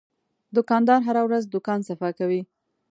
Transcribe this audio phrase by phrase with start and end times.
[0.55, 2.41] دوکاندار هره ورځ دوکان صفا کوي.